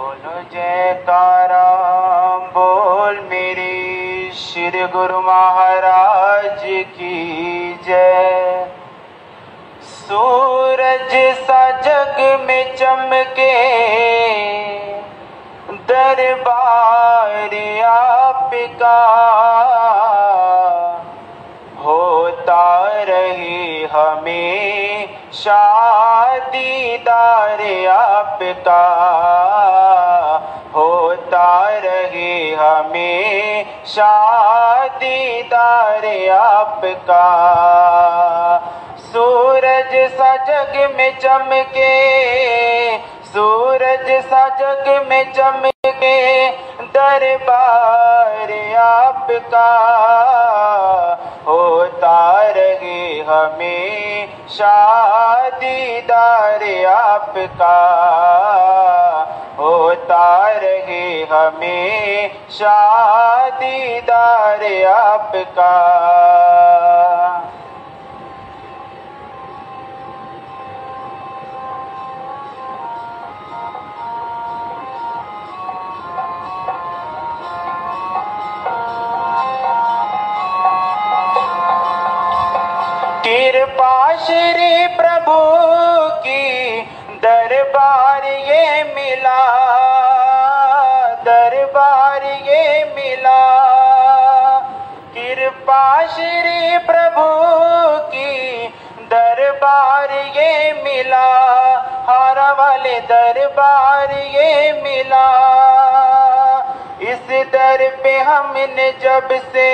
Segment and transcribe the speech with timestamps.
[0.00, 1.64] बोलो जयकारा
[2.54, 3.72] बोल मेरे
[4.34, 6.62] श्री गुरु महाराज
[6.94, 7.16] की
[7.86, 8.70] जय।
[9.82, 13.52] सूरज सा जग में चमके,
[15.90, 17.54] दरबार
[17.84, 18.98] आपका
[21.84, 22.64] होता
[23.08, 24.79] रहे हमें।
[25.34, 27.60] शादीदार
[27.90, 28.82] आपका
[30.74, 37.28] होता रहे हमें शादीदार आपका
[39.12, 41.94] सूरज सा जग में चमके,
[43.24, 46.48] सूरज सा जग में चमके,
[46.94, 49.70] दरबार आपका
[51.46, 52.79] होता रहे
[53.40, 57.76] हमें शादीदार आपका
[59.58, 65.99] होता रहे हमें शादीदार आपका।
[83.30, 85.34] कृपा श्री प्रभु
[86.22, 86.80] की
[87.22, 89.42] दरबार ये मिला,
[91.24, 93.42] दरबार ये मिला।
[95.14, 97.26] कृपा श्री प्रभु
[98.08, 98.66] की
[99.12, 101.26] दरबार ये मिला
[102.08, 105.26] हारा वाले दरबार ये मिला।
[107.02, 109.70] इस दर पे हमने जब से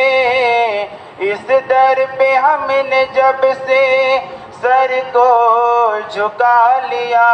[1.21, 4.19] इस दर पे हमने जब से
[4.57, 7.29] सर को झुका लिया,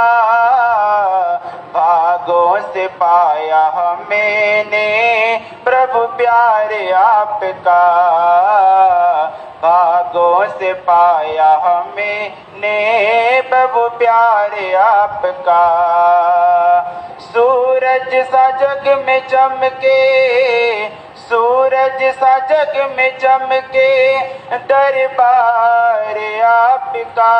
[1.75, 4.87] भागों से पाया हमने
[5.65, 7.83] प्रभु प्यार आपका,
[9.63, 15.63] भागों से पाया हमने प्रभु प्यार आपका।
[17.33, 19.99] सूरज सा जग में चमके,
[21.19, 24.19] सूरज सा जग में चमके,
[24.59, 27.33] दरबार आपका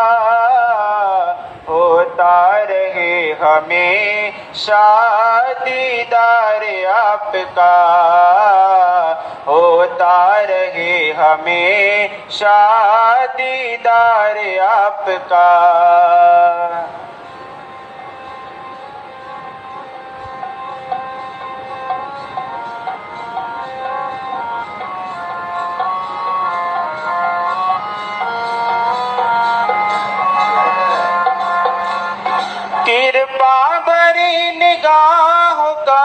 [1.69, 7.75] होता रहे हमें शादीदार आपका
[9.47, 15.49] होता रहे हमें शादीदार आपका।
[33.25, 36.05] भरी निगाहों का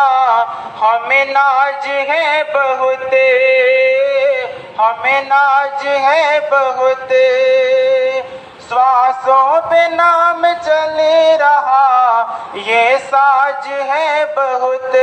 [0.77, 3.13] हमें नाज है बहुत।
[4.79, 7.09] हमें नाज है बहुत।
[8.69, 10.97] श्वासों पे नाम चल
[11.41, 12.21] रहा,
[12.55, 14.95] ये साज है बहुत।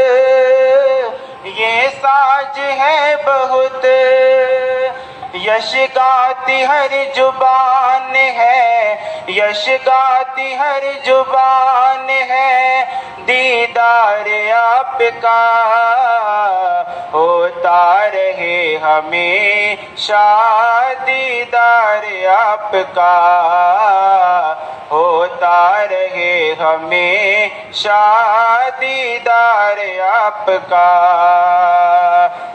[1.46, 4.03] ये साज है बहुत।
[5.36, 8.98] यश गाती हर ज़ुबान है,
[9.30, 12.84] यश गाती हर ज़ुबान है।
[13.20, 15.40] दीदार आपका
[17.14, 23.14] होता रहे हमें शादीदार आपका
[24.92, 30.90] होता रहे हमें शादीदार आपका।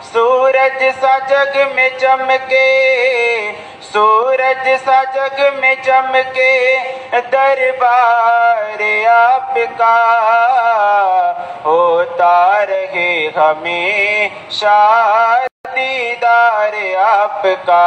[0.09, 2.61] सूरज सा जग में चमके,
[3.83, 6.77] सूरज सा जग में चमके,
[7.31, 9.97] दरबार आपका
[11.65, 17.83] होता रहे हमें शादीदार आपका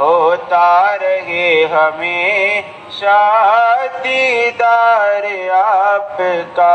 [0.00, 6.74] होता रहे हमें शादीदार आपका